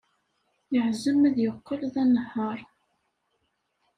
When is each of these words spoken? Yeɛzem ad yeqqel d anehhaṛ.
Yeɛzem 0.73 1.19
ad 1.29 1.37
yeqqel 1.43 1.81
d 1.93 1.95
anehhaṛ. 2.03 2.59